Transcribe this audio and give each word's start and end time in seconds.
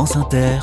Inter. 0.00 0.60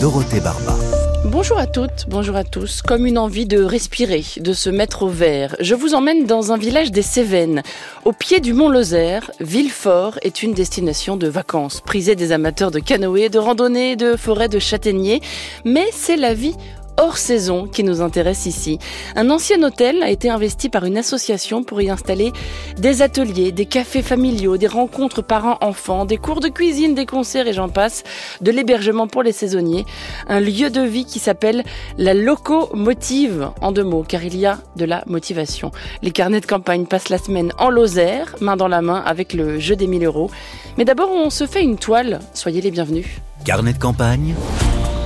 Dorothée 0.00 0.38
Barba. 0.38 0.76
Bonjour 1.24 1.58
à 1.58 1.66
toutes, 1.66 2.06
bonjour 2.08 2.36
à 2.36 2.44
tous. 2.44 2.80
Comme 2.80 3.06
une 3.06 3.18
envie 3.18 3.44
de 3.44 3.60
respirer, 3.60 4.22
de 4.36 4.52
se 4.52 4.70
mettre 4.70 5.02
au 5.02 5.08
vert, 5.08 5.56
je 5.58 5.74
vous 5.74 5.94
emmène 5.94 6.26
dans 6.26 6.52
un 6.52 6.56
village 6.56 6.92
des 6.92 7.02
Cévennes. 7.02 7.64
Au 8.04 8.12
pied 8.12 8.38
du 8.38 8.52
mont 8.52 8.68
Lozère, 8.68 9.32
Villefort 9.40 10.20
est 10.22 10.44
une 10.44 10.54
destination 10.54 11.16
de 11.16 11.26
vacances, 11.26 11.80
prisée 11.80 12.14
des 12.14 12.30
amateurs 12.30 12.70
de 12.70 12.78
canoë, 12.78 13.30
de 13.30 13.38
randonnée, 13.40 13.96
de 13.96 14.14
forêt 14.16 14.48
de 14.48 14.60
châtaigniers. 14.60 15.22
Mais 15.64 15.88
c'est 15.92 16.16
la 16.16 16.34
vie 16.34 16.54
hors 16.96 17.18
saison 17.18 17.66
qui 17.66 17.84
nous 17.84 18.00
intéresse 18.00 18.46
ici. 18.46 18.78
Un 19.16 19.30
ancien 19.30 19.62
hôtel 19.62 20.02
a 20.02 20.10
été 20.10 20.30
investi 20.30 20.68
par 20.68 20.84
une 20.84 20.96
association 20.96 21.62
pour 21.62 21.80
y 21.80 21.90
installer 21.90 22.32
des 22.78 23.02
ateliers, 23.02 23.52
des 23.52 23.66
cafés 23.66 24.02
familiaux, 24.02 24.56
des 24.56 24.66
rencontres 24.66 25.22
parents-enfants, 25.22 26.04
des 26.04 26.16
cours 26.16 26.40
de 26.40 26.48
cuisine, 26.48 26.94
des 26.94 27.06
concerts 27.06 27.46
et 27.46 27.52
j'en 27.52 27.68
passe, 27.68 28.04
de 28.40 28.50
l'hébergement 28.50 29.06
pour 29.06 29.22
les 29.22 29.32
saisonniers. 29.32 29.84
Un 30.28 30.40
lieu 30.40 30.70
de 30.70 30.82
vie 30.82 31.04
qui 31.04 31.18
s'appelle 31.18 31.64
la 31.98 32.14
locomotive 32.14 33.50
en 33.60 33.72
deux 33.72 33.84
mots, 33.84 34.04
car 34.06 34.24
il 34.24 34.36
y 34.36 34.46
a 34.46 34.58
de 34.76 34.84
la 34.84 35.04
motivation. 35.06 35.70
Les 36.02 36.10
carnets 36.10 36.40
de 36.40 36.46
campagne 36.46 36.86
passent 36.86 37.08
la 37.08 37.18
semaine 37.18 37.52
en 37.58 37.70
Lozère, 37.70 38.36
main 38.40 38.56
dans 38.56 38.68
la 38.68 38.82
main 38.82 39.02
avec 39.04 39.32
le 39.32 39.58
jeu 39.58 39.76
des 39.76 39.86
1000 39.86 40.04
euros. 40.04 40.30
Mais 40.78 40.84
d'abord, 40.84 41.10
on 41.10 41.30
se 41.30 41.46
fait 41.46 41.62
une 41.62 41.78
toile. 41.78 42.20
Soyez 42.34 42.60
les 42.60 42.70
bienvenus. 42.70 43.06
Carnet 43.44 43.72
de 43.72 43.78
campagne, 43.78 44.34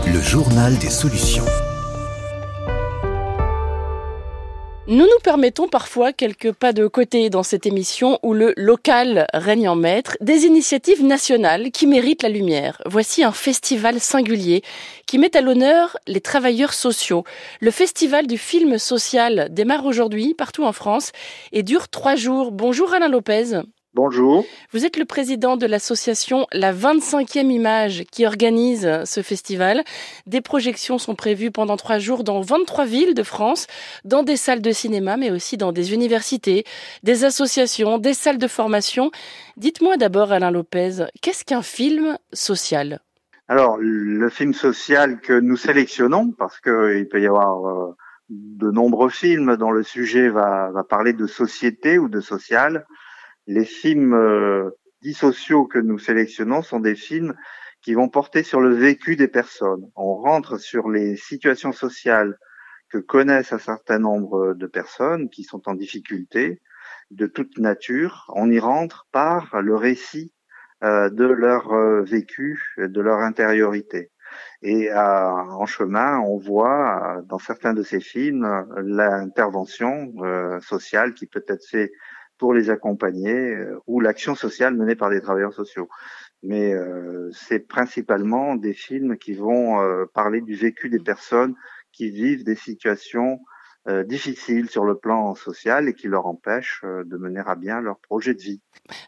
le 0.07 0.21
journal 0.21 0.77
des 0.79 0.91
solutions. 0.91 1.45
Nous 4.91 5.05
nous 5.05 5.21
permettons 5.23 5.69
parfois 5.69 6.15
quelques 6.15 6.51
pas 6.51 6.73
de 6.73 6.87
côté 6.87 7.29
dans 7.29 7.43
cette 7.43 7.67
émission 7.67 8.19
où 8.23 8.33
le 8.33 8.55
local 8.57 9.27
règne 9.35 9.69
en 9.69 9.77
maître, 9.77 10.17
des 10.23 10.47
initiatives 10.47 11.05
nationales 11.05 11.71
qui 11.73 11.87
méritent 11.87 12.23
la 12.23 12.31
lumière. 12.31 12.81
Voici 12.87 13.23
un 13.23 13.33
festival 13.33 14.01
singulier 14.01 14.63
qui 15.07 15.19
met 15.19 15.37
à 15.37 15.43
l'honneur 15.43 15.99
les 16.07 16.23
travailleurs 16.23 16.73
sociaux. 16.73 17.25
Le 17.61 17.71
festival 17.71 18.27
du 18.27 18.39
film 18.39 18.79
social 18.79 19.49
démarre 19.51 19.85
aujourd'hui 19.85 20.33
partout 20.33 20.65
en 20.65 20.73
France 20.73 21.13
et 21.53 21.63
dure 21.63 21.91
trois 21.91 22.17
jours. 22.17 22.51
Bonjour 22.51 22.95
Alain 22.95 23.09
Lopez. 23.09 23.61
Bonjour. 23.95 24.45
Vous 24.73 24.85
êtes 24.85 24.99
le 24.99 25.07
président 25.07 25.57
de 25.57 25.67
l'association 25.67 26.47
La 26.53 26.75
25e 26.75 27.51
Image 27.51 28.05
qui 28.13 28.27
organise 28.27 28.87
ce 29.05 29.23
festival. 29.23 29.83
Des 30.27 30.43
projections 30.43 30.99
sont 30.99 31.15
prévues 31.15 31.51
pendant 31.51 31.79
trois 31.79 31.99
jours 31.99 32.23
dans 32.23 32.43
23 32.43 32.85
villes 32.85 33.15
de 33.15 33.23
France, 33.23 33.67
dans 34.05 34.23
des 34.23 34.37
salles 34.37 34.61
de 34.61 34.73
cinéma, 34.73 35.17
mais 35.17 35.31
aussi 35.31 35.57
dans 35.57 35.73
des 35.73 35.95
universités, 35.95 36.65
des 37.03 37.25
associations, 37.25 37.97
des 37.97 38.13
salles 38.13 38.37
de 38.37 38.47
formation. 38.47 39.11
Dites-moi 39.57 39.97
d'abord, 39.97 40.33
Alain 40.33 40.51
Lopez, 40.51 41.07
qu'est-ce 41.23 41.47
qu'un 41.47 41.63
film 41.63 42.19
social? 42.35 43.01
Alors, 43.49 43.79
le 43.81 44.29
film 44.29 44.53
social 44.53 45.19
que 45.21 45.33
nous 45.33 45.57
sélectionnons, 45.57 46.33
parce 46.33 46.61
qu'il 46.61 47.09
peut 47.11 47.23
y 47.23 47.27
avoir 47.27 47.67
euh, 47.67 47.97
de 48.29 48.71
nombreux 48.71 49.09
films 49.09 49.57
dont 49.57 49.71
le 49.71 49.83
sujet 49.83 50.29
va, 50.29 50.71
va 50.73 50.85
parler 50.85 51.15
de 51.15 51.27
société 51.27 51.99
ou 51.99 52.11
de 52.11 52.21
social, 52.21 52.85
les 53.49 53.65
films 53.65 54.15
euh, 54.15 54.71
dits 55.03 55.15
sociaux 55.15 55.67
que 55.67 55.79
nous 55.79 55.99
sélectionnons 55.99 56.63
sont 56.63 56.81
des 56.81 56.95
films 56.95 57.35
qui 57.81 57.95
vont 57.95 58.09
porter 58.09 58.43
sur 58.43 58.61
le 58.61 58.75
vécu 58.75 59.17
des 59.17 59.27
personnes. 59.27 59.91
On 59.97 60.17
rentre 60.17 60.59
sur 60.59 60.91
les 60.91 61.17
situations 61.17 61.73
sociales 61.73 62.39
que 62.91 62.99
connaissent 62.99 63.53
un 63.53 63.59
certain 63.59 63.99
nombre 63.99 64.55
de 64.55 64.67
personnes 64.67 65.31
qui 65.31 65.45
sont 65.45 65.67
en 65.69 65.75
difficulté 65.75 66.61
de 67.11 67.27
toute 67.27 67.59
nature. 67.59 68.31
On 68.35 68.51
y 68.51 68.59
rentre 68.59 69.07
par 69.13 69.63
le 69.63 69.75
récit 69.77 70.35
euh, 70.85 71.09
de 71.09 71.25
leur 71.25 71.73
euh, 71.73 72.03
vécu, 72.03 72.63
de 72.77 73.01
leur 73.01 73.21
intériorité. 73.21 74.11
Et 74.61 74.93
en 74.93 75.65
chemin, 75.65 76.19
on 76.19 76.37
voit 76.37 77.23
dans 77.25 77.39
certains 77.39 77.73
de 77.73 77.83
ces 77.83 77.99
films 77.99 78.47
l'intervention 78.77 80.13
sociale 80.61 81.15
qui 81.15 81.27
peut 81.27 81.45
être 81.49 81.65
faite 81.67 81.91
pour 82.39 82.55
les 82.55 82.71
accompagner 82.71 83.35
euh, 83.35 83.79
ou 83.87 84.01
l'action 84.01 84.35
sociale 84.35 84.75
menée 84.75 84.95
par 84.95 85.11
des 85.11 85.21
travailleurs 85.21 85.53
sociaux. 85.53 85.89
Mais 86.43 86.73
euh, 86.73 87.31
c'est 87.33 87.67
principalement 87.67 88.55
des 88.55 88.73
films 88.73 89.19
qui 89.19 89.35
vont 89.35 89.81
euh, 89.81 90.07
parler 90.15 90.41
du 90.41 90.55
vécu 90.55 90.89
des 90.89 91.01
personnes 91.01 91.55
qui 91.93 92.11
vivent 92.11 92.45
des 92.45 92.55
situations 92.55 93.41
euh, 93.89 94.05
difficiles 94.05 94.69
sur 94.69 94.85
le 94.85 94.97
plan 94.97 95.35
social 95.35 95.89
et 95.89 95.95
qui 95.95 96.09
leur 96.09 96.27
empêchent 96.27 96.83
euh, 96.85 97.05
de 97.05 97.17
mener 97.17 97.41
à 97.47 97.55
bien 97.55 97.81
leur 97.81 97.99
projet 97.99 98.35
de 98.35 98.41
vie. 98.41 98.61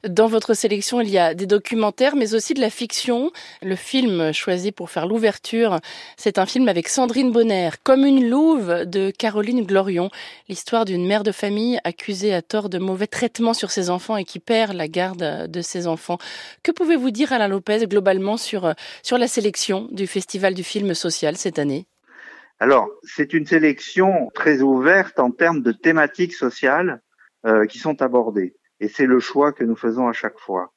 Dans 0.09 0.27
votre 0.27 0.55
sélection, 0.55 1.01
il 1.01 1.11
y 1.11 1.19
a 1.19 1.35
des 1.35 1.47
documentaires, 1.47 2.17
mais 2.17 2.35
aussi 2.35 2.55
de 2.55 2.61
la 2.61 2.71
fiction. 2.71 3.31
Le 3.63 3.77
film 3.77 4.33
choisi 4.33 4.73
pour 4.73 4.91
faire 4.91 5.07
l'ouverture, 5.07 5.81
c'est 6.17 6.39
un 6.39 6.47
film 6.47 6.69
avec 6.69 6.89
Sandrine 6.89 7.31
Bonner, 7.31 7.71
Comme 7.85 8.07
une 8.07 8.29
louve 8.29 8.85
de 8.87 9.11
Caroline 9.11 9.65
Glorion, 9.67 10.11
l'histoire 10.49 10.87
d'une 10.87 11.07
mère 11.07 11.25
de 11.25 11.33
famille 11.33 11.79
accusée 11.85 12.33
à 12.33 12.41
tort 12.41 12.69
de 12.69 12.79
mauvais 12.79 13.07
traitements 13.07 13.55
sur 13.55 13.71
ses 13.71 13.91
enfants 13.91 14.17
et 14.17 14.25
qui 14.25 14.39
perd 14.39 14.73
la 14.73 14.89
garde 14.89 15.47
de 15.47 15.61
ses 15.61 15.87
enfants. 15.87 16.19
Que 16.63 16.73
pouvez-vous 16.73 17.11
dire, 17.11 17.33
Alain 17.33 17.49
Lopez, 17.49 17.87
globalement 17.87 18.37
sur, 18.37 18.75
sur 19.03 19.19
la 19.19 19.29
sélection 19.29 19.89
du 19.91 20.07
Festival 20.07 20.55
du 20.55 20.65
film 20.65 20.95
social 20.95 21.37
cette 21.37 21.59
année? 21.59 21.87
Alors, 22.63 22.91
c'est 23.03 23.33
une 23.33 23.47
sélection 23.47 24.29
très 24.35 24.61
ouverte 24.61 25.19
en 25.19 25.31
termes 25.31 25.63
de 25.63 25.73
thématiques 25.73 26.35
sociales 26.35 27.01
euh, 27.47 27.65
qui 27.65 27.79
sont 27.79 28.03
abordées. 28.03 28.55
Et 28.81 28.89
c'est 28.89 29.07
le 29.07 29.19
choix 29.19 29.53
que 29.53 29.65
nous 29.65 29.77
faisons 29.77 30.09
à 30.09 30.13
chaque 30.13 30.39
fois. 30.39 30.75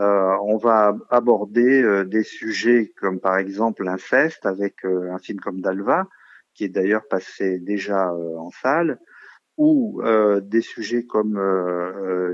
Euh, 0.00 0.36
on 0.42 0.56
va 0.56 0.96
aborder 1.08 1.82
euh, 1.82 2.04
des 2.04 2.24
sujets 2.24 2.92
comme 2.96 3.20
par 3.20 3.38
exemple 3.38 3.84
l'inceste 3.84 4.44
avec 4.44 4.84
un 4.84 5.18
film 5.18 5.38
comme 5.38 5.60
Dalva, 5.60 6.08
qui 6.52 6.64
est 6.64 6.68
d'ailleurs 6.68 7.06
passé 7.08 7.60
déjà 7.60 8.12
en 8.12 8.50
salle, 8.50 8.98
ou 9.56 10.02
des 10.42 10.62
sujets 10.62 11.04
comme 11.04 11.38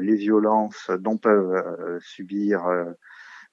les 0.01 0.15
violences 0.15 0.91
dont 1.01 1.19
peuvent 1.19 1.99
subir 2.01 2.65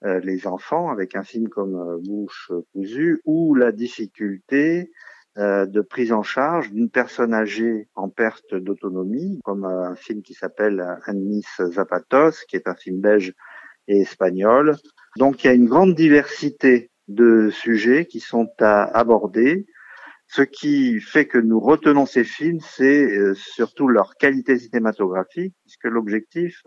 les 0.03 0.45
enfants 0.45 0.89
avec 0.89 1.15
un 1.15 1.23
film 1.23 1.49
comme 1.49 1.99
Bouche 2.03 2.51
cousue, 2.71 3.19
ou 3.25 3.55
la 3.55 3.71
difficulté 3.71 4.91
euh, 4.91 5.12
de 5.35 5.81
prise 5.81 6.11
en 6.11 6.21
charge 6.21 6.71
d'une 6.71 6.89
personne 6.89 7.33
âgée 7.33 7.87
en 7.95 8.09
perte 8.09 8.53
d'autonomie, 8.53 9.39
comme 9.43 9.65
un 9.65 9.95
film 9.95 10.21
qui 10.21 10.33
s'appelle 10.33 10.85
Anis 11.05 11.47
Zapatos, 11.59 12.45
qui 12.47 12.55
est 12.55 12.67
un 12.67 12.75
film 12.75 13.01
belge 13.01 13.33
et 13.87 14.01
espagnol. 14.01 14.75
Donc 15.17 15.43
il 15.43 15.47
y 15.47 15.49
a 15.49 15.53
une 15.53 15.67
grande 15.67 15.95
diversité 15.95 16.91
de 17.07 17.49
sujets 17.49 18.05
qui 18.05 18.19
sont 18.19 18.49
à 18.59 18.83
aborder. 18.97 19.65
Ce 20.27 20.41
qui 20.41 20.99
fait 20.99 21.27
que 21.27 21.37
nous 21.37 21.59
retenons 21.59 22.05
ces 22.05 22.23
films, 22.23 22.59
c'est 22.61 23.05
euh, 23.05 23.33
surtout 23.35 23.87
leur 23.87 24.15
qualité 24.15 24.57
cinématographique, 24.57 25.53
puisque 25.63 25.83
l'objectif, 25.83 26.63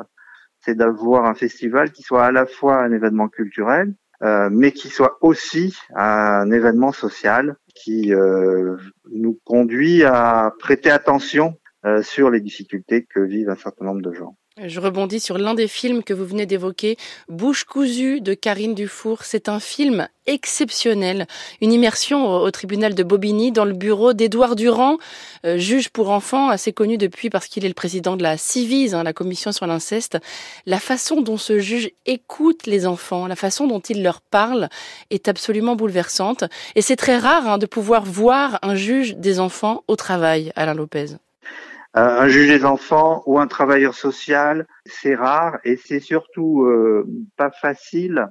c'est 0.61 0.77
d'avoir 0.77 1.25
un 1.25 1.35
festival 1.35 1.91
qui 1.91 2.03
soit 2.03 2.25
à 2.25 2.33
la 2.33 2.47
fois 2.47 2.83
un 2.83 2.93
événement 2.93 3.29
culturel, 3.29 3.95
euh, 4.23 4.49
mais 4.53 4.73
qui 4.73 4.89
soit 4.89 5.19
aussi 5.21 5.77
un 5.95 6.51
événement 6.51 6.93
social 6.93 7.57
qui 7.77 8.13
euh, 8.13 8.77
nous 9.13 9.39
conduit 9.45 10.03
à 10.03 10.53
prêter 10.59 10.91
attention 10.91 11.55
euh, 11.85 12.03
sur 12.03 12.31
les 12.31 12.41
difficultés 12.41 13.05
que 13.05 13.21
vivent 13.21 13.51
un 13.51 13.57
certain 13.57 13.85
nombre 13.85 14.03
de 14.03 14.13
gens. 14.13 14.37
Je 14.65 14.81
rebondis 14.81 15.21
sur 15.21 15.37
l'un 15.37 15.53
des 15.53 15.69
films 15.69 16.03
que 16.03 16.15
vous 16.15 16.25
venez 16.25 16.47
d'évoquer, 16.47 16.97
Bouche 17.29 17.65
cousue 17.65 18.23
de 18.23 18.33
Karine 18.33 18.75
Dufour. 18.75 19.23
C'est 19.23 19.51
un 19.51 19.61
film 19.61 20.09
exceptionnel, 20.25 21.27
une 21.61 21.75
immersion 21.75 22.27
au, 22.27 22.51
tribunal 22.51 22.95
de 22.95 23.03
Bobigny 23.03 23.53
dans 23.53 23.67
le 23.67 23.75
bureau 23.75 24.15
d'Édouard 24.15 24.57
Durand, 24.57 24.97
euh, 25.45 25.59
juge 25.59 25.91
pour 25.91 26.09
enfants, 26.09 26.49
assez 26.49 26.73
connu 26.73 26.97
depuis 26.97 27.29
parce 27.29 27.49
qu'il 27.49 27.67
est 27.67 27.69
le 27.69 27.75
président 27.75 28.17
de 28.17 28.23
la 28.23 28.39
CIVIS, 28.39 28.95
hein, 28.95 29.03
la 29.03 29.13
commission 29.13 29.53
sur 29.53 29.67
l'inceste. 29.67 30.17
La 30.65 30.81
façon 30.81 31.21
dont 31.21 31.37
ce 31.37 31.59
juge 31.59 31.91
écoute 32.07 32.67
les 32.67 32.87
enfants, 32.87 33.27
la 33.27 33.37
façon 33.37 33.67
dont 33.67 33.81
il 33.81 34.03
leur 34.03 34.23
parle 34.23 34.71
est 35.11 35.29
absolument 35.29 35.77
bouleversante. 35.77 36.45
Et 36.77 36.81
c'est 36.81 36.97
très 36.97 37.19
rare 37.19 37.47
hein, 37.47 37.59
de 37.59 37.67
pouvoir 37.67 38.07
voir 38.07 38.59
un 38.63 38.75
juge 38.75 39.17
des 39.17 39.39
enfants 39.39 39.85
au 39.87 39.97
travail, 39.97 40.51
Alain 40.57 40.73
Lopez. 40.73 41.19
Euh, 41.97 42.21
un 42.21 42.29
juge 42.29 42.49
des 42.49 42.67
enfants 42.67 43.23
ou 43.25 43.39
un 43.39 43.47
travailleur 43.47 43.95
social, 43.95 44.67
c'est 44.85 45.15
rare 45.15 45.59
et 45.65 45.77
c'est 45.77 46.01
surtout 46.01 46.65
euh, 46.65 47.07
pas 47.39 47.51
facile 47.51 48.27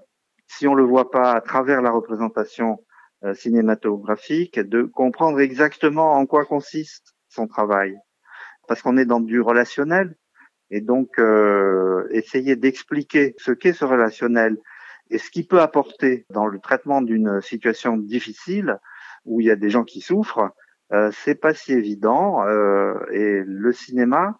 si 0.45 0.67
on 0.67 0.75
le 0.75 0.83
voit 0.83 1.09
pas 1.09 1.31
à 1.31 1.41
travers 1.41 1.81
la 1.81 1.89
représentation 1.89 2.83
euh, 3.23 3.33
cinématographique 3.33 4.59
de 4.59 4.83
comprendre 4.83 5.39
exactement 5.39 6.13
en 6.13 6.27
quoi 6.27 6.45
consiste 6.45 7.15
son 7.27 7.47
travail. 7.47 7.97
Parce 8.67 8.83
qu'on 8.83 8.97
est 8.97 9.06
dans 9.06 9.19
du 9.19 9.41
relationnel 9.41 10.15
et 10.69 10.81
donc 10.81 11.19
essayer 12.09 12.56
d'expliquer 12.56 13.35
ce 13.38 13.51
qu'est 13.51 13.73
ce 13.73 13.85
relationnel 13.85 14.57
et 15.12 15.19
ce 15.19 15.29
qu'il 15.29 15.47
peut 15.47 15.62
apporter 15.62 16.25
dans 16.31 16.47
le 16.47 16.59
traitement 16.59 17.03
d'une 17.03 17.39
situation 17.41 17.97
difficile 17.97 18.77
où 19.25 19.41
il 19.41 19.47
y 19.47 19.51
a 19.51 19.56
des 19.56 19.69
gens 19.69 19.83
qui 19.83 20.01
souffrent 20.01 20.51
euh, 20.93 21.11
c'est 21.11 21.35
pas 21.35 21.53
si 21.53 21.73
évident 21.73 22.45
euh, 22.45 22.93
et 23.11 23.43
le 23.45 23.71
cinéma 23.73 24.39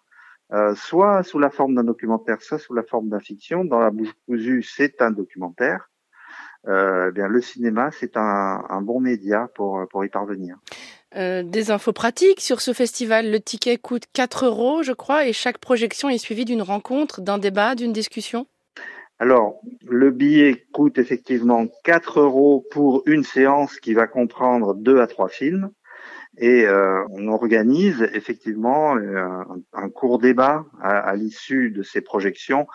euh, 0.52 0.74
soit 0.76 1.24
sous 1.24 1.40
la 1.40 1.50
forme 1.50 1.74
d'un 1.74 1.84
documentaire, 1.84 2.40
soit 2.40 2.58
sous 2.58 2.74
la 2.74 2.84
forme 2.84 3.08
d'un 3.08 3.20
fiction. 3.20 3.64
Dans 3.64 3.80
La 3.80 3.90
bouche 3.90 4.14
cousue, 4.26 4.62
c'est 4.62 5.02
un 5.02 5.10
documentaire. 5.10 5.90
Eh 6.68 7.12
bien, 7.12 7.28
le 7.28 7.40
cinéma, 7.40 7.90
c'est 7.92 8.16
un, 8.16 8.64
un, 8.68 8.80
bon 8.80 8.98
média 8.98 9.48
pour, 9.54 9.86
pour 9.88 10.04
y 10.04 10.08
parvenir. 10.08 10.56
Des 11.14 11.70
infos 11.70 11.92
pratiques 11.92 12.40
sur 12.40 12.60
ce 12.60 12.72
festival. 12.72 13.30
Le 13.30 13.38
ticket 13.38 13.76
coûte 13.76 14.06
4 14.12 14.46
euros, 14.46 14.82
je 14.82 14.92
crois, 14.92 15.28
et 15.28 15.32
chaque 15.32 15.58
projection 15.58 16.08
est 16.08 16.18
suivie 16.18 16.44
d'une 16.44 16.62
rencontre, 16.62 17.20
d'un 17.20 17.38
débat, 17.38 17.76
d'une 17.76 17.92
discussion. 17.92 18.48
Alors, 19.20 19.60
le 19.82 20.10
billet 20.10 20.66
coûte 20.72 20.98
effectivement 20.98 21.68
4 21.84 22.18
euros 22.18 22.66
pour 22.72 23.02
une 23.06 23.22
séance 23.22 23.78
qui 23.78 23.94
va 23.94 24.08
comprendre 24.08 24.74
deux 24.74 25.00
à 25.00 25.06
trois 25.06 25.28
films. 25.28 25.70
Et 26.38 26.66
euh, 26.66 27.04
on 27.10 27.28
organise 27.28 28.08
effectivement 28.12 28.96
euh, 28.96 29.42
un, 29.72 29.88
court 29.88 30.18
débat 30.18 30.66
à, 30.82 31.14
l'issue 31.16 31.70
de 31.70 31.82
ces 31.82 32.02
projections, 32.02 32.66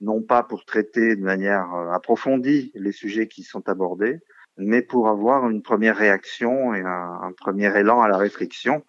non 0.00 0.22
pas 0.22 0.42
pour 0.42 0.64
traiter 0.64 1.16
de 1.16 1.22
manière 1.22 1.74
euh, 1.74 1.90
approfondie 1.90 2.72
les 2.74 2.92
sujets 2.92 3.28
qui 3.28 3.42
sont 3.42 3.68
abordés, 3.68 4.20
mais 4.56 4.80
pour 4.80 5.08
avoir 5.08 5.48
une 5.50 5.60
première 5.60 5.96
réaction 5.96 6.74
et 6.74 6.80
un, 6.80 7.32
premier 7.36 7.76
élan 7.78 8.00
à 8.00 8.08
la 8.08 8.16
réflexion. 8.16 8.84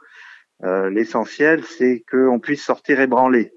L'essentiel, 0.63 1.63
c'est 1.63 2.03
qu'on 2.11 2.39
puisse 2.39 2.63
sortir 2.63 2.99
ébranlé. 2.99 3.51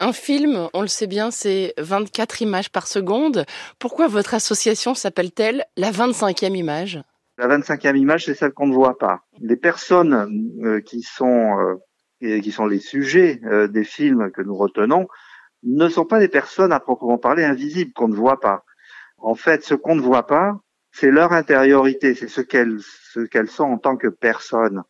Un 0.00 0.12
film, 0.12 0.68
on 0.74 0.80
le 0.80 0.88
sait 0.88 1.06
bien, 1.06 1.30
c'est 1.30 1.72
24 1.78 2.42
images 2.42 2.68
par 2.68 2.88
seconde. 2.88 3.44
Pourquoi 3.78 4.08
votre 4.08 4.34
association 4.34 4.96
s'appelle-t-elle 4.96 5.64
la 5.76 5.92
25e 5.92 6.56
image? 6.56 7.00
La 7.38 7.48
25e 7.48 7.96
image, 7.96 8.26
c'est 8.26 8.34
celle 8.34 8.52
qu'on 8.52 8.66
ne 8.66 8.74
voit 8.74 8.98
pas. 8.98 9.22
Les 9.40 9.56
personnes 9.56 10.58
euh, 10.62 10.80
qui 10.80 11.02
sont 11.02 11.58
euh, 11.58 11.76
qui 12.20 12.52
sont 12.52 12.66
les 12.66 12.78
sujets 12.78 13.40
euh, 13.44 13.66
des 13.66 13.84
films 13.84 14.30
que 14.30 14.42
nous 14.42 14.54
retenons 14.54 15.08
ne 15.64 15.88
sont 15.88 16.04
pas 16.04 16.20
des 16.20 16.28
personnes 16.28 16.72
à 16.72 16.80
proprement 16.80 17.18
parler 17.18 17.44
invisibles 17.44 17.92
qu'on 17.92 18.08
ne 18.08 18.14
voit 18.14 18.40
pas. 18.40 18.64
En 19.18 19.34
fait, 19.34 19.64
ce 19.64 19.74
qu'on 19.74 19.94
ne 19.94 20.00
voit 20.00 20.26
pas, 20.26 20.60
c'est 20.90 21.10
leur 21.10 21.32
intériorité, 21.32 22.14
c'est 22.14 22.28
ce 22.28 22.40
qu'elles 22.40 22.78
ce 22.80 23.20
qu'elles 23.20 23.48
sont 23.48 23.64
en 23.64 23.78
tant 23.78 23.96
que 23.96 24.08
personnes. 24.08 24.82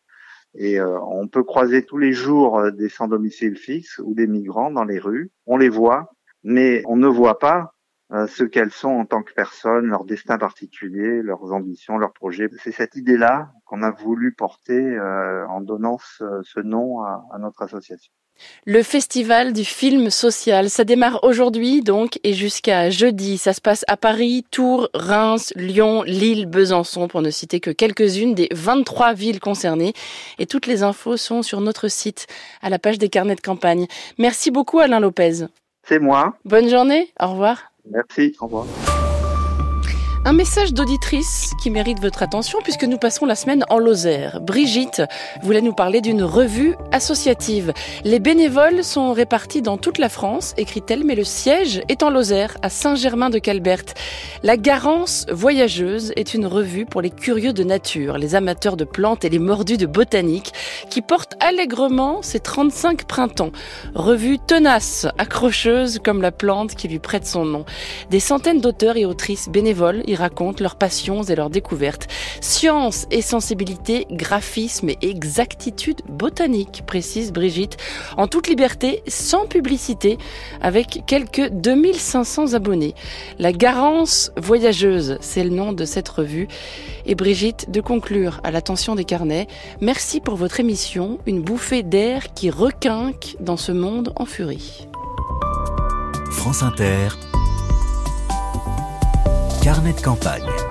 Et 0.55 0.79
euh, 0.79 0.99
on 1.01 1.27
peut 1.27 1.43
croiser 1.43 1.83
tous 1.83 1.97
les 1.97 2.13
jours 2.13 2.59
euh, 2.59 2.71
des 2.71 2.89
sans 2.89 3.07
domicile 3.07 3.57
fixe 3.57 3.99
ou 4.03 4.13
des 4.13 4.27
migrants 4.27 4.71
dans 4.71 4.83
les 4.83 4.99
rues. 4.99 5.31
On 5.45 5.57
les 5.57 5.69
voit, 5.69 6.11
mais 6.43 6.83
on 6.85 6.95
ne 6.95 7.07
voit 7.07 7.39
pas 7.39 7.73
euh, 8.11 8.27
ce 8.27 8.43
qu'elles 8.43 8.71
sont 8.71 8.89
en 8.89 9.05
tant 9.05 9.23
que 9.23 9.33
personnes, 9.33 9.87
leur 9.87 10.05
destin 10.05 10.37
particulier, 10.37 11.21
leurs 11.21 11.51
ambitions, 11.51 11.97
leurs 11.97 12.13
projets. 12.13 12.47
C'est 12.61 12.71
cette 12.71 12.95
idée-là 12.95 13.51
qu'on 13.65 13.81
a 13.81 13.91
voulu 13.91 14.33
porter 14.33 14.79
euh, 14.79 15.47
en 15.47 15.61
donnant 15.61 15.97
ce, 15.97 16.41
ce 16.43 16.59
nom 16.59 17.01
à, 17.01 17.25
à 17.33 17.39
notre 17.39 17.61
association. 17.61 18.11
Le 18.65 18.81
festival 18.81 19.53
du 19.53 19.63
film 19.63 20.09
social, 20.09 20.69
ça 20.69 20.83
démarre 20.83 21.23
aujourd'hui 21.23 21.81
donc 21.81 22.19
et 22.23 22.33
jusqu'à 22.33 22.89
jeudi. 22.89 23.37
Ça 23.37 23.53
se 23.53 23.61
passe 23.61 23.83
à 23.87 23.97
Paris, 23.97 24.45
Tours, 24.51 24.89
Reims, 24.93 25.53
Lyon, 25.55 26.03
Lille, 26.03 26.45
Besançon 26.45 27.07
pour 27.07 27.21
ne 27.21 27.29
citer 27.29 27.59
que 27.59 27.71
quelques-unes 27.71 28.33
des 28.33 28.47
23 28.51 29.13
villes 29.13 29.39
concernées. 29.39 29.93
Et 30.39 30.45
toutes 30.45 30.67
les 30.67 30.83
infos 30.83 31.17
sont 31.17 31.41
sur 31.41 31.61
notre 31.61 31.87
site 31.87 32.27
à 32.61 32.69
la 32.69 32.79
page 32.79 32.97
des 32.97 33.09
carnets 33.09 33.35
de 33.35 33.41
campagne. 33.41 33.87
Merci 34.17 34.51
beaucoup 34.51 34.79
Alain 34.79 34.99
Lopez. 34.99 35.45
C'est 35.83 35.99
moi. 35.99 36.37
Bonne 36.45 36.69
journée, 36.69 37.11
au 37.19 37.27
revoir. 37.27 37.72
Merci, 37.89 38.35
au 38.39 38.45
revoir. 38.45 38.92
Un 40.25 40.31
message 40.31 40.73
d'auditrice 40.73 41.51
qui 41.61 41.69
mérite 41.69 41.99
votre 41.99 42.23
attention 42.23 42.59
puisque 42.63 42.85
nous 42.85 42.97
passons 42.97 43.25
la 43.25 43.35
semaine 43.35 43.65
en 43.67 43.77
Lozère. 43.77 44.39
Brigitte 44.39 45.01
voulait 45.41 45.59
nous 45.59 45.73
parler 45.73 45.99
d'une 45.99 46.23
revue 46.23 46.75
associative. 46.93 47.73
Les 48.05 48.19
bénévoles 48.19 48.85
sont 48.85 49.11
répartis 49.11 49.61
dans 49.61 49.77
toute 49.77 49.97
la 49.97 50.07
France, 50.07 50.53
écrit-elle, 50.55 51.03
mais 51.03 51.15
le 51.15 51.25
siège 51.25 51.81
est 51.89 52.03
en 52.03 52.09
Lozère, 52.09 52.55
à 52.61 52.69
Saint-Germain-de-Calbert. 52.69 53.83
La 54.43 54.55
Garance 54.55 55.25
Voyageuse 55.29 56.13
est 56.15 56.33
une 56.33 56.45
revue 56.45 56.85
pour 56.85 57.01
les 57.01 57.09
curieux 57.09 57.51
de 57.51 57.65
nature, 57.65 58.17
les 58.17 58.33
amateurs 58.33 58.77
de 58.77 58.85
plantes 58.85 59.25
et 59.25 59.29
les 59.29 59.39
mordus 59.39 59.75
de 59.75 59.87
botanique, 59.87 60.53
qui 60.89 61.01
porte 61.01 61.33
allègrement 61.41 62.21
ses 62.21 62.39
35 62.39 63.03
printemps. 63.03 63.51
Revue 63.93 64.39
tenace, 64.39 65.05
accrocheuse 65.17 65.99
comme 65.99 66.21
la 66.21 66.31
plante 66.31 66.75
qui 66.75 66.87
lui 66.87 66.99
prête 66.99 67.27
son 67.27 67.43
nom. 67.43 67.65
Des 68.09 68.21
centaines 68.21 68.61
d'auteurs 68.61 68.95
et 68.95 69.05
autrices 69.05 69.49
bénévoles 69.49 70.01
racontent 70.15 70.63
leurs 70.63 70.75
passions 70.75 71.23
et 71.23 71.35
leurs 71.35 71.49
découvertes. 71.49 72.07
Science 72.41 73.05
et 73.11 73.21
sensibilité, 73.21 74.05
graphisme 74.11 74.89
et 74.89 74.97
exactitude 75.01 76.01
botanique, 76.07 76.83
précise 76.85 77.31
Brigitte, 77.31 77.77
en 78.17 78.27
toute 78.27 78.47
liberté, 78.47 79.03
sans 79.07 79.45
publicité, 79.45 80.17
avec 80.61 81.03
quelques 81.05 81.49
2500 81.49 82.53
abonnés. 82.53 82.95
La 83.39 83.51
Garance 83.51 84.31
Voyageuse, 84.37 85.17
c'est 85.21 85.43
le 85.43 85.49
nom 85.49 85.73
de 85.73 85.85
cette 85.85 86.09
revue. 86.09 86.47
Et 87.05 87.15
Brigitte, 87.15 87.69
de 87.69 87.81
conclure 87.81 88.39
à 88.43 88.51
l'attention 88.51 88.95
des 88.95 89.05
carnets, 89.05 89.47
merci 89.81 90.19
pour 90.19 90.35
votre 90.35 90.59
émission, 90.59 91.19
une 91.25 91.41
bouffée 91.41 91.83
d'air 91.83 92.33
qui 92.33 92.49
requinque 92.49 93.35
dans 93.39 93.57
ce 93.57 93.71
monde 93.71 94.13
en 94.15 94.25
furie. 94.25 94.87
France 96.31 96.63
Inter, 96.63 97.09
Carnet 99.63 99.95
de 99.95 100.01
campagne. 100.01 100.62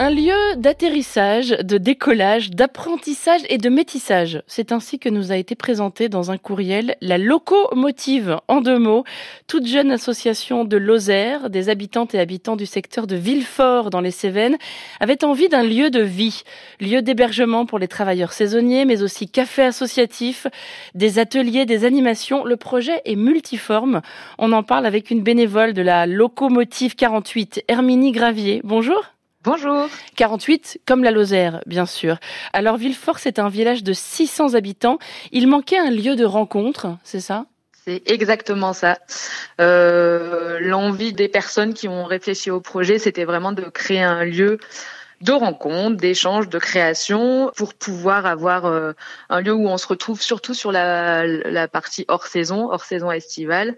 Un 0.00 0.10
lieu 0.10 0.54
d'atterrissage, 0.56 1.48
de 1.48 1.76
décollage, 1.76 2.50
d'apprentissage 2.50 3.40
et 3.48 3.58
de 3.58 3.68
métissage. 3.68 4.44
C'est 4.46 4.70
ainsi 4.70 5.00
que 5.00 5.08
nous 5.08 5.32
a 5.32 5.36
été 5.36 5.56
présenté 5.56 6.08
dans 6.08 6.30
un 6.30 6.38
courriel 6.38 6.94
la 7.00 7.18
locomotive, 7.18 8.36
en 8.46 8.60
deux 8.60 8.78
mots, 8.78 9.02
toute 9.48 9.66
jeune 9.66 9.90
association 9.90 10.64
de 10.64 10.76
Lozère, 10.76 11.50
des 11.50 11.68
habitantes 11.68 12.14
et 12.14 12.20
habitants 12.20 12.54
du 12.54 12.64
secteur 12.64 13.08
de 13.08 13.16
Villefort 13.16 13.90
dans 13.90 14.00
les 14.00 14.12
Cévennes, 14.12 14.56
avait 15.00 15.24
envie 15.24 15.48
d'un 15.48 15.64
lieu 15.64 15.90
de 15.90 16.02
vie, 16.02 16.44
lieu 16.78 17.02
d'hébergement 17.02 17.66
pour 17.66 17.80
les 17.80 17.88
travailleurs 17.88 18.32
saisonniers, 18.32 18.84
mais 18.84 19.02
aussi 19.02 19.28
café 19.28 19.64
associatif, 19.64 20.46
des 20.94 21.18
ateliers, 21.18 21.66
des 21.66 21.84
animations. 21.84 22.44
Le 22.44 22.56
projet 22.56 23.02
est 23.04 23.16
multiforme. 23.16 24.02
On 24.38 24.52
en 24.52 24.62
parle 24.62 24.86
avec 24.86 25.10
une 25.10 25.24
bénévole 25.24 25.72
de 25.72 25.82
la 25.82 26.06
locomotive 26.06 26.94
48, 26.94 27.64
Herminie 27.66 28.12
Gravier. 28.12 28.60
Bonjour. 28.62 29.17
Bonjour. 29.48 29.88
48, 30.16 30.82
comme 30.86 31.02
la 31.02 31.10
Lozère, 31.10 31.62
bien 31.64 31.86
sûr. 31.86 32.18
Alors, 32.52 32.76
Villefort, 32.76 33.18
c'est 33.18 33.38
un 33.38 33.48
village 33.48 33.82
de 33.82 33.94
600 33.94 34.52
habitants. 34.52 34.98
Il 35.32 35.48
manquait 35.48 35.78
un 35.78 35.90
lieu 35.90 36.16
de 36.16 36.24
rencontre, 36.26 36.98
c'est 37.02 37.20
ça? 37.20 37.46
C'est 37.72 38.02
exactement 38.10 38.74
ça. 38.74 38.98
Euh, 39.58 40.58
L'envie 40.60 41.14
des 41.14 41.28
personnes 41.28 41.72
qui 41.72 41.88
ont 41.88 42.04
réfléchi 42.04 42.50
au 42.50 42.60
projet, 42.60 42.98
c'était 42.98 43.24
vraiment 43.24 43.52
de 43.52 43.62
créer 43.62 44.02
un 44.02 44.22
lieu 44.22 44.58
de 45.20 45.32
rencontres, 45.32 45.96
d'échanges, 45.96 46.48
de 46.48 46.58
création, 46.58 47.50
pour 47.56 47.74
pouvoir 47.74 48.26
avoir 48.26 48.66
euh, 48.66 48.92
un 49.28 49.40
lieu 49.40 49.52
où 49.52 49.66
on 49.68 49.76
se 49.76 49.86
retrouve 49.86 50.22
surtout 50.22 50.54
sur 50.54 50.70
la, 50.70 51.26
la 51.26 51.68
partie 51.68 52.04
hors 52.08 52.26
saison, 52.26 52.70
hors 52.70 52.84
saison 52.84 53.10
estivale, 53.10 53.76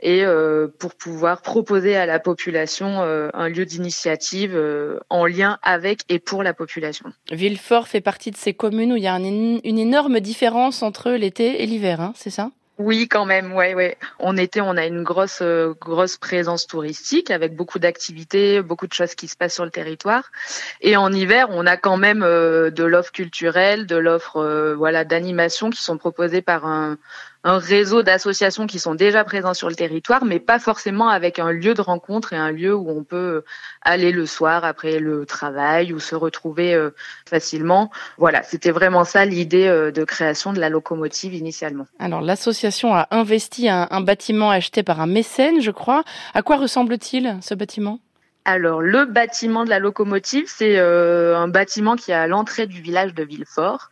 et 0.00 0.24
euh, 0.24 0.68
pour 0.78 0.94
pouvoir 0.94 1.42
proposer 1.42 1.96
à 1.96 2.06
la 2.06 2.18
population 2.18 3.02
euh, 3.02 3.28
un 3.34 3.48
lieu 3.48 3.64
d'initiative 3.64 4.56
euh, 4.56 4.98
en 5.10 5.26
lien 5.26 5.58
avec 5.62 6.00
et 6.08 6.18
pour 6.18 6.42
la 6.42 6.54
population. 6.54 7.06
Villefort 7.30 7.86
fait 7.86 8.00
partie 8.00 8.30
de 8.30 8.36
ces 8.36 8.54
communes 8.54 8.92
où 8.92 8.96
il 8.96 9.02
y 9.02 9.06
a 9.06 9.14
un, 9.14 9.22
une 9.22 9.78
énorme 9.78 10.20
différence 10.20 10.82
entre 10.82 11.10
l'été 11.10 11.62
et 11.62 11.66
l'hiver, 11.66 12.00
hein, 12.00 12.12
c'est 12.16 12.30
ça? 12.30 12.50
Oui, 12.80 13.08
quand 13.08 13.26
même, 13.26 13.52
ouais, 13.52 13.74
ouais. 13.74 13.98
En 14.18 14.38
été, 14.38 14.62
on 14.62 14.74
a 14.78 14.86
une 14.86 15.02
grosse, 15.02 15.42
euh, 15.42 15.74
grosse 15.78 16.16
présence 16.16 16.66
touristique 16.66 17.30
avec 17.30 17.54
beaucoup 17.54 17.78
d'activités, 17.78 18.62
beaucoup 18.62 18.86
de 18.86 18.94
choses 18.94 19.14
qui 19.14 19.28
se 19.28 19.36
passent 19.36 19.52
sur 19.52 19.66
le 19.66 19.70
territoire. 19.70 20.32
Et 20.80 20.96
en 20.96 21.12
hiver, 21.12 21.48
on 21.50 21.66
a 21.66 21.76
quand 21.76 21.98
même 21.98 22.22
euh, 22.22 22.70
de 22.70 22.82
l'offre 22.82 23.12
culturelle, 23.12 23.86
de 23.86 23.96
l'offre, 23.96 24.38
euh, 24.38 24.74
voilà, 24.74 25.04
d'animation 25.04 25.68
qui 25.68 25.82
sont 25.82 25.98
proposées 25.98 26.40
par 26.40 26.64
un, 26.64 26.96
un 27.44 27.58
réseau 27.58 28.02
d'associations 28.02 28.66
qui 28.66 28.78
sont 28.78 28.94
déjà 28.94 29.24
présents 29.24 29.54
sur 29.54 29.68
le 29.68 29.74
territoire, 29.74 30.24
mais 30.24 30.38
pas 30.38 30.58
forcément 30.58 31.08
avec 31.08 31.38
un 31.38 31.52
lieu 31.52 31.74
de 31.74 31.80
rencontre 31.80 32.32
et 32.32 32.36
un 32.36 32.50
lieu 32.50 32.74
où 32.74 32.90
on 32.90 33.02
peut 33.02 33.44
aller 33.82 34.12
le 34.12 34.26
soir 34.26 34.64
après 34.64 34.98
le 34.98 35.24
travail 35.24 35.92
ou 35.92 36.00
se 36.00 36.14
retrouver 36.14 36.74
euh, 36.74 36.90
facilement. 37.28 37.90
Voilà, 38.18 38.42
c'était 38.42 38.70
vraiment 38.70 39.04
ça 39.04 39.24
l'idée 39.24 39.68
euh, 39.68 39.90
de 39.90 40.04
création 40.04 40.52
de 40.52 40.60
la 40.60 40.68
locomotive 40.68 41.34
initialement. 41.34 41.86
Alors 41.98 42.20
l'association 42.20 42.94
a 42.94 43.08
investi 43.10 43.68
un 43.68 44.00
bâtiment 44.00 44.50
acheté 44.50 44.82
par 44.82 45.00
un 45.00 45.06
mécène, 45.06 45.60
je 45.60 45.70
crois. 45.70 46.04
À 46.34 46.42
quoi 46.42 46.56
ressemble-t-il 46.56 47.38
ce 47.40 47.54
bâtiment? 47.54 48.00
Alors, 48.46 48.80
le 48.80 49.04
bâtiment 49.04 49.64
de 49.64 49.70
la 49.70 49.78
locomotive, 49.78 50.46
c'est 50.48 50.78
euh, 50.78 51.36
un 51.36 51.48
bâtiment 51.48 51.94
qui 51.94 52.10
est 52.10 52.14
à 52.14 52.26
l'entrée 52.26 52.66
du 52.66 52.80
village 52.80 53.12
de 53.12 53.22
Villefort. 53.22 53.90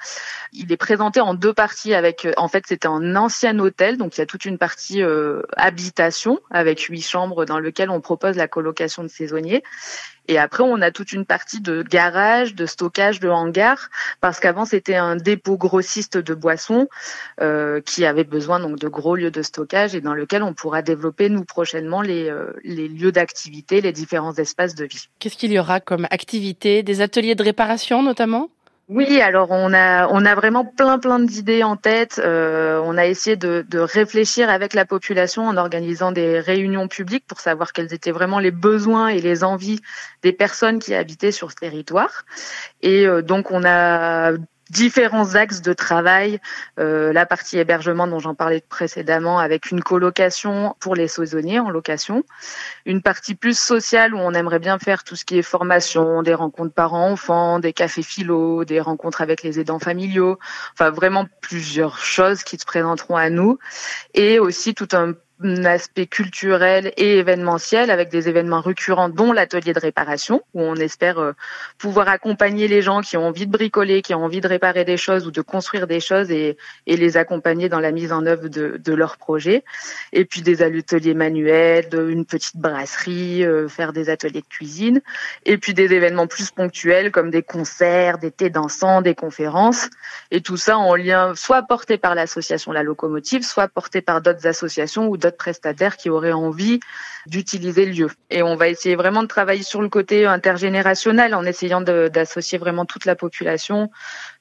Il 0.54 0.72
est 0.72 0.78
présenté 0.78 1.20
en 1.20 1.34
deux 1.34 1.52
parties 1.52 1.92
avec, 1.92 2.24
euh, 2.24 2.32
en 2.38 2.48
fait, 2.48 2.64
c'était 2.66 2.88
un 2.88 3.14
ancien 3.14 3.58
hôtel, 3.58 3.98
donc 3.98 4.16
il 4.16 4.20
y 4.20 4.22
a 4.22 4.26
toute 4.26 4.46
une 4.46 4.56
partie 4.56 5.02
euh, 5.02 5.42
habitation 5.56 6.40
avec 6.50 6.80
huit 6.80 7.02
chambres 7.02 7.44
dans 7.44 7.58
lequel 7.58 7.90
on 7.90 8.00
propose 8.00 8.36
la 8.36 8.48
colocation 8.48 9.02
de 9.02 9.08
saisonniers. 9.08 9.62
Et 10.28 10.38
après, 10.38 10.62
on 10.62 10.80
a 10.82 10.90
toute 10.90 11.12
une 11.12 11.24
partie 11.24 11.60
de 11.60 11.82
garage, 11.82 12.54
de 12.54 12.66
stockage, 12.66 13.18
de 13.18 13.28
hangar, 13.28 13.88
parce 14.20 14.40
qu'avant 14.40 14.66
c'était 14.66 14.94
un 14.94 15.16
dépôt 15.16 15.56
grossiste 15.56 16.18
de 16.18 16.34
boissons 16.34 16.86
euh, 17.40 17.80
qui 17.80 18.04
avait 18.04 18.24
besoin 18.24 18.60
donc 18.60 18.78
de 18.78 18.88
gros 18.88 19.16
lieux 19.16 19.30
de 19.30 19.42
stockage 19.42 19.94
et 19.94 20.02
dans 20.02 20.14
lequel 20.14 20.42
on 20.42 20.52
pourra 20.52 20.82
développer 20.82 21.30
nous 21.30 21.44
prochainement 21.44 22.02
les, 22.02 22.28
euh, 22.28 22.52
les 22.62 22.88
lieux 22.88 23.12
d'activité, 23.12 23.80
les 23.80 23.92
différents 23.92 24.34
espaces 24.34 24.74
de 24.74 24.84
vie. 24.84 25.08
Qu'est-ce 25.18 25.36
qu'il 25.36 25.52
y 25.52 25.58
aura 25.58 25.80
comme 25.80 26.06
activité? 26.10 26.82
Des 26.82 27.00
ateliers 27.00 27.34
de 27.34 27.42
réparation 27.42 28.02
notamment? 28.02 28.50
Oui, 28.88 29.20
alors 29.20 29.50
on 29.50 29.74
a 29.74 30.08
on 30.08 30.24
a 30.24 30.34
vraiment 30.34 30.64
plein 30.64 30.98
plein 30.98 31.18
d'idées 31.18 31.62
en 31.62 31.76
tête. 31.76 32.18
Euh, 32.24 32.80
on 32.82 32.96
a 32.96 33.04
essayé 33.04 33.36
de, 33.36 33.78
réfléchir 33.78 34.48
avec 34.48 34.72
la 34.72 34.86
population 34.86 35.46
en 35.46 35.58
organisant 35.58 36.10
des 36.10 36.40
réunions 36.40 36.88
publiques 36.88 37.26
pour 37.26 37.40
savoir 37.40 37.74
quels 37.74 37.92
étaient 37.92 38.12
vraiment 38.12 38.38
les 38.38 38.50
besoins 38.50 39.08
et 39.08 39.20
les 39.20 39.44
envies 39.44 39.80
des 40.22 40.32
personnes 40.32 40.78
qui 40.78 40.94
habitaient 40.94 41.32
sur 41.32 41.50
ce 41.50 41.56
territoire. 41.56 42.24
Et 42.80 43.06
euh, 43.06 43.20
donc 43.20 43.50
on 43.50 43.62
a 43.62 44.32
différents 44.70 45.34
axes 45.34 45.62
de 45.62 45.72
travail. 45.72 46.40
Euh, 46.78 47.12
la 47.12 47.26
partie 47.26 47.58
hébergement 47.58 48.06
dont 48.06 48.18
j'en 48.18 48.34
parlais 48.34 48.62
précédemment 48.68 49.38
avec 49.38 49.70
une 49.70 49.82
colocation 49.82 50.74
pour 50.80 50.94
les 50.94 51.08
saisonniers 51.08 51.60
en 51.60 51.70
location. 51.70 52.24
Une 52.86 53.02
partie 53.02 53.34
plus 53.34 53.58
sociale 53.58 54.14
où 54.14 54.18
on 54.18 54.32
aimerait 54.32 54.58
bien 54.58 54.78
faire 54.78 55.04
tout 55.04 55.16
ce 55.16 55.24
qui 55.24 55.38
est 55.38 55.42
formation, 55.42 56.22
des 56.22 56.34
rencontres 56.34 56.74
parents-enfants, 56.74 57.58
des 57.58 57.72
cafés 57.72 58.02
philo, 58.02 58.64
des 58.64 58.80
rencontres 58.80 59.20
avec 59.20 59.42
les 59.42 59.60
aidants 59.60 59.78
familiaux. 59.78 60.38
Enfin, 60.74 60.90
vraiment 60.90 61.26
plusieurs 61.40 61.98
choses 61.98 62.42
qui 62.42 62.58
se 62.58 62.64
présenteront 62.64 63.16
à 63.16 63.30
nous. 63.30 63.58
Et 64.14 64.38
aussi 64.38 64.74
tout 64.74 64.88
un 64.92 65.14
aspect 65.64 66.06
culturel 66.06 66.92
et 66.96 67.18
événementiel 67.18 67.90
avec 67.90 68.08
des 68.08 68.28
événements 68.28 68.60
récurrents 68.60 69.08
dont 69.08 69.32
l'atelier 69.32 69.72
de 69.72 69.78
réparation 69.78 70.42
où 70.54 70.62
on 70.62 70.74
espère 70.74 71.18
euh, 71.18 71.32
pouvoir 71.78 72.08
accompagner 72.08 72.66
les 72.66 72.82
gens 72.82 73.00
qui 73.00 73.16
ont 73.16 73.26
envie 73.26 73.46
de 73.46 73.52
bricoler, 73.52 74.02
qui 74.02 74.14
ont 74.14 74.24
envie 74.24 74.40
de 74.40 74.48
réparer 74.48 74.84
des 74.84 74.96
choses 74.96 75.26
ou 75.26 75.30
de 75.30 75.40
construire 75.40 75.86
des 75.86 76.00
choses 76.00 76.30
et, 76.30 76.56
les 76.86 77.16
accompagner 77.16 77.68
dans 77.68 77.78
la 77.78 77.92
mise 77.92 78.12
en 78.12 78.26
œuvre 78.26 78.48
de, 78.48 78.80
de 78.82 78.94
leurs 78.94 79.16
projets. 79.16 79.62
Et 80.12 80.24
puis 80.24 80.42
des 80.42 80.62
ateliers 80.62 81.14
manuels, 81.14 81.88
une 81.92 82.24
petite 82.24 82.56
brasserie, 82.56 83.44
euh, 83.44 83.68
faire 83.68 83.92
des 83.92 84.10
ateliers 84.10 84.40
de 84.40 84.46
cuisine 84.48 85.00
et 85.44 85.58
puis 85.58 85.74
des 85.74 85.92
événements 85.92 86.26
plus 86.26 86.50
ponctuels 86.50 87.12
comme 87.12 87.30
des 87.30 87.42
concerts, 87.42 88.18
des 88.18 88.32
thés 88.32 88.50
dansants, 88.50 89.02
des 89.02 89.14
conférences 89.14 89.88
et 90.30 90.40
tout 90.40 90.56
ça 90.56 90.78
en 90.78 90.96
lien 90.96 91.34
soit 91.36 91.62
porté 91.62 91.98
par 91.98 92.14
l'association 92.14 92.72
La 92.72 92.82
Locomotive, 92.82 93.42
soit 93.42 93.68
porté 93.68 94.00
par 94.00 94.20
d'autres 94.20 94.46
associations 94.46 95.08
ou 95.08 95.16
d'autres 95.16 95.27
prestataires 95.36 95.96
qui 95.96 96.10
auraient 96.10 96.32
envie 96.32 96.80
d'utiliser 97.26 97.84
le 97.84 97.92
lieu. 97.92 98.10
Et 98.30 98.42
on 98.42 98.56
va 98.56 98.68
essayer 98.68 98.96
vraiment 98.96 99.22
de 99.22 99.28
travailler 99.28 99.62
sur 99.62 99.82
le 99.82 99.88
côté 99.88 100.24
intergénérationnel 100.26 101.34
en 101.34 101.44
essayant 101.44 101.80
d'associer 101.80 102.58
vraiment 102.58 102.86
toute 102.86 103.04
la 103.04 103.14
population, 103.14 103.90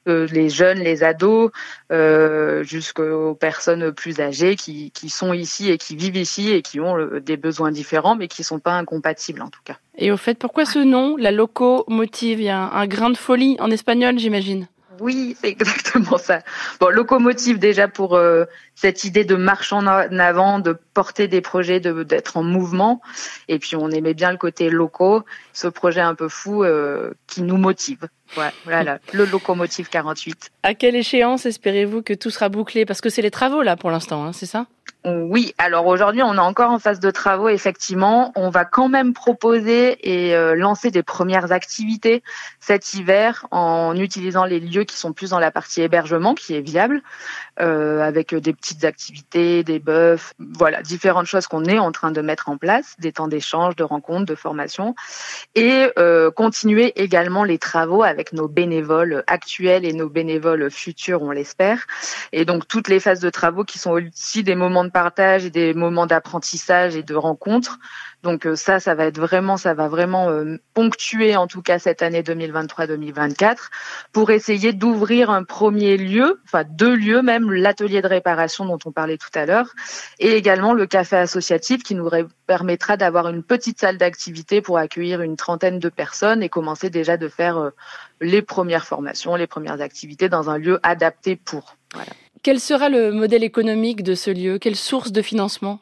euh, 0.08 0.27
les 0.32 0.50
jeunes, 0.50 0.79
les 0.79 1.03
ados, 1.03 1.51
euh, 1.91 2.63
jusqu'aux 2.63 3.36
personnes 3.36 3.91
plus 3.91 4.20
âgées 4.22 4.56
qui, 4.56 4.91
qui, 4.91 5.10
sont 5.10 5.34
ici 5.34 5.70
et 5.70 5.77
qui 5.77 5.96
vivent 5.96 6.15
ici 6.15 6.51
et 6.51 6.62
qui 6.62 6.79
ont 6.79 6.98
euh, 6.98 7.20
des 7.20 7.36
besoins 7.36 7.72
différents 7.72 8.15
mais 8.15 8.27
qui 8.27 8.44
sont 8.44 8.60
pas 8.60 8.74
incompatibles 8.74 9.41
en 9.41 9.50
tout 9.50 9.62
cas. 9.65 9.77
Et 9.98 10.12
au 10.12 10.17
fait, 10.17 10.38
pourquoi 10.38 10.65
ce 10.65 10.79
nom, 10.79 11.17
la 11.17 11.32
locomotive? 11.32 12.39
Il 12.39 12.46
y 12.46 12.50
a 12.50 12.60
un 12.60 12.88
grain 12.88 13.10
de 13.10 13.17
folie 13.17 13.58
en 13.60 13.70
espagnol, 13.70 14.17
j'imagine. 14.17 14.67
Oui, 15.00 15.38
c'est 15.39 15.50
exactement 15.50 16.18
ça. 16.18 16.42
Bon, 16.80 16.89
locomotive 16.89 17.60
déjà 17.60 17.88
pour 17.88 18.16
euh, 18.16 18.46
cette 18.75 19.04
idée 19.04 19.25
de 19.25 19.36
marche 19.36 19.74
en 19.74 19.86
avant, 19.86 20.60
de 20.60 20.77
porter 20.94 21.27
des 21.27 21.42
projets, 21.42 21.80
d'être 21.80 22.38
en 22.38 22.44
mouvement. 22.44 23.01
Et 23.48 23.60
puis 23.60 23.75
on 23.75 23.89
aimait 23.89 24.13
bien 24.13 24.32
le 24.32 24.38
côté 24.38 24.70
loco, 24.70 25.24
ce 25.54 25.68
projet 25.68 26.01
un 26.01 26.16
peu 26.16 26.30
fou 26.30 26.63
euh, 26.63 27.13
qui 27.27 27.42
nous 27.42 27.58
motive. 27.58 28.08
Ouais, 28.36 28.51
voilà, 28.65 29.00
le 29.13 29.25
locomotive 29.25 29.89
48. 29.89 30.51
À 30.63 30.74
quelle 30.74 30.96
échéance 30.96 31.46
espérez-vous 31.46 32.01
que 32.01 32.13
tout 32.13 32.29
sera 32.29 32.50
bouclé? 32.50 32.86
Parce 32.86 33.01
que 33.01 33.10
c'est 33.10 33.22
les 33.22 33.31
travaux 33.31 33.62
là 33.62 33.77
pour 33.77 33.91
l'instant, 33.91 34.25
hein, 34.25 34.34
c'est 34.34 34.46
ça? 34.46 34.65
Oui, 35.05 35.53
alors 35.57 35.86
aujourd'hui, 35.88 36.22
on 36.22 36.34
est 36.34 36.39
encore 36.39 36.72
en 36.72 36.79
phase 36.79 37.00
de 37.00 37.12
travaux, 37.12 37.48
effectivement. 37.48 38.34
On 38.36 38.50
va 38.50 38.65
quand 38.65 38.89
même 38.89 39.13
proposer 39.13 39.98
et 40.01 40.36
euh, 40.36 40.53
lancer 40.53 40.91
des 40.91 41.03
premières 41.03 41.53
activités 41.53 42.24
cet 42.60 42.93
hiver 42.93 43.48
en 43.51 43.96
utilisant 43.96 44.43
les 44.43 44.60
lieux 44.60 44.84
qui 44.84 44.98
sont 44.98 45.13
plus 45.13 45.29
dans 45.29 45.39
la 45.39 45.51
partie 45.51 45.81
hébergement, 45.81 46.36
qui 46.36 46.55
est 46.55 46.62
viable, 46.62 47.03
euh, 47.59 48.01
avec 48.01 48.33
des 48.35 48.53
petites 48.53 48.85
activités, 48.85 49.63
des 49.63 49.79
bœufs, 49.79 50.33
voilà, 50.39 50.81
différentes 50.81 51.25
choses 51.25 51.47
qu'on 51.47 51.65
est 51.65 51.79
en 51.79 51.91
train 51.91 52.11
de 52.11 52.21
mettre 52.21 52.49
en 52.49 52.57
place, 52.57 52.95
des 52.99 53.11
temps 53.11 53.27
d'échange, 53.27 53.75
de 53.75 53.83
rencontres, 53.83 54.25
de 54.25 54.35
formation, 54.35 54.95
et 55.55 55.87
euh, 55.97 56.31
continuer 56.31 56.93
également 57.01 57.43
les 57.43 57.57
travaux 57.57 58.03
avec 58.03 58.33
nos 58.33 58.47
bénévoles 58.47 59.23
actuels 59.27 59.85
et 59.85 59.93
nos 59.93 60.09
bénévoles 60.09 60.69
futurs, 60.69 61.21
on 61.21 61.31
l'espère. 61.31 61.85
Et 62.31 62.45
donc 62.45 62.67
toutes 62.67 62.87
les 62.87 62.99
phases 62.99 63.19
de 63.19 63.29
travaux 63.29 63.63
qui 63.63 63.79
sont 63.79 63.91
aussi 63.91 64.43
des 64.43 64.55
moments 64.55 64.83
de 64.83 64.91
partage 64.91 65.45
et 65.45 65.49
des 65.49 65.73
moments 65.73 66.05
d'apprentissage 66.05 66.95
et 66.95 67.03
de 67.03 67.15
rencontres. 67.15 67.79
Donc 68.27 68.46
euh, 68.46 68.57
ça, 68.57 68.81
ça 68.81 68.93
va 68.93 69.05
être 69.05 69.19
vraiment, 69.19 69.55
ça 69.55 69.74
va 69.74 69.88
vraiment 69.88 70.29
euh, 70.29 70.57
ponctuer 70.74 71.38
en 71.38 71.48
tout 71.48 71.62
cas 71.62 71.79
cette 71.79 72.01
année 72.01 72.24
2023-2024 72.24 73.55
pour 74.12 74.31
essayer 74.31 74.74
d'ouvrir 74.74 75.29
un 75.29 75.46
premier 75.46 75.96
lieu, 75.96 76.41
enfin 76.43 76.65
deux 76.69 76.93
lieux 76.93 77.22
même, 77.22 77.50
l'atelier 77.50 78.01
de 78.01 78.07
réparation 78.07 78.65
dont 78.65 78.79
on 78.84 78.91
parlait 78.91 79.17
tout 79.17 79.29
à 79.34 79.46
l'heure, 79.46 79.69
et 80.19 80.34
également 80.34 80.74
le 80.74 80.86
café 80.86 81.15
associatif 81.15 81.84
qui 81.84 81.96
nous 81.96 82.10
permettra 82.48 82.98
d'avoir 82.98 83.29
une 83.29 83.43
petite 83.43 83.79
salle 83.79 83.98
d'activité 83.98 84.62
pour 84.62 84.77
accueillir 84.77 85.22
une 85.22 85.38
trentaine 85.38 85.79
de 85.79 85.88
personnes 85.88 86.43
et 86.43 86.50
commencer 86.50 86.89
déjà 86.89 87.15
de 87.15 87.29
faire 87.29 87.57
euh, 87.57 87.69
les 88.19 88.41
premières 88.41 88.86
formations, 88.86 89.36
les 89.36 89.48
premières 89.48 89.79
activités 89.79 90.27
dans 90.27 90.50
un 90.50 90.57
lieu 90.57 90.81
adapté 90.84 91.38
pour. 91.38 91.77
Quel 92.43 92.60
sera 92.60 92.89
le 92.89 93.13
modèle 93.13 93.46
économique 93.46 94.03
de 94.03 94.15
ce 94.15 94.31
lieu? 94.31 94.60
Quelle 94.60 94.75
source 94.75 95.13
de 95.13 95.22
financement? 95.22 95.79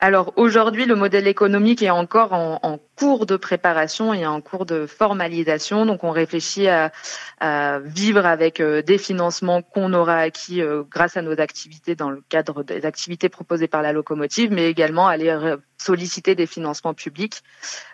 Alors 0.00 0.32
aujourd'hui, 0.36 0.86
le 0.86 0.96
modèle 0.96 1.26
économique 1.26 1.82
est 1.82 1.90
encore 1.90 2.32
en, 2.32 2.78
cours 2.96 3.26
de 3.26 3.36
préparation 3.36 4.14
et 4.14 4.24
en 4.26 4.40
cours 4.40 4.66
de 4.66 4.86
formalisation. 4.86 5.86
Donc 5.86 6.04
on 6.04 6.10
réfléchit 6.10 6.68
à, 6.68 6.92
à 7.40 7.80
vivre 7.80 8.24
avec 8.24 8.60
euh, 8.60 8.82
des 8.82 8.98
financements 8.98 9.62
qu'on 9.62 9.92
aura 9.94 10.18
acquis 10.18 10.60
euh, 10.60 10.82
grâce 10.88 11.16
à 11.16 11.22
nos 11.22 11.40
activités 11.40 11.96
dans 11.96 12.10
le 12.10 12.22
cadre 12.28 12.62
des 12.62 12.86
activités 12.86 13.28
proposées 13.28 13.66
par 13.66 13.82
la 13.82 13.92
locomotive, 13.92 14.52
mais 14.52 14.68
également 14.68 15.08
aller 15.08 15.56
solliciter 15.78 16.34
des 16.34 16.46
financements 16.46 16.94
publics 16.94 17.42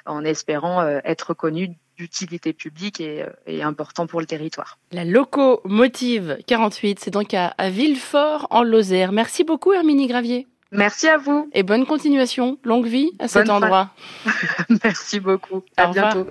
en 0.04 0.24
espérant 0.24 0.82
euh, 0.82 0.98
être 1.04 1.28
reconnus 1.28 1.70
d'utilité 1.96 2.52
publique 2.52 3.00
et, 3.00 3.24
et, 3.46 3.62
important 3.62 4.06
pour 4.06 4.20
le 4.20 4.26
territoire. 4.26 4.78
La 4.90 5.04
locomotive 5.04 6.38
48, 6.46 6.98
c'est 6.98 7.10
donc 7.10 7.34
à, 7.34 7.48
à 7.56 7.70
Villefort 7.70 8.46
en 8.50 8.64
Lozère. 8.64 9.12
Merci 9.12 9.44
beaucoup 9.44 9.72
Herminie 9.72 10.08
Gravier. 10.08 10.46
Merci 10.72 11.08
à 11.08 11.16
vous. 11.16 11.48
Et 11.52 11.62
bonne 11.62 11.84
continuation. 11.86 12.58
Longue 12.64 12.86
vie 12.86 13.10
à 13.18 13.28
cet 13.28 13.46
bonne 13.46 13.62
endroit. 13.64 13.90
Merci 14.84 15.20
beaucoup. 15.20 15.62
À 15.76 15.88
bientôt. 15.88 16.26